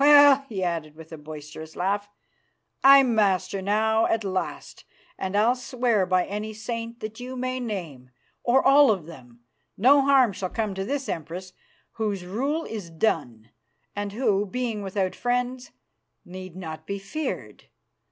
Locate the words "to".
10.74-10.84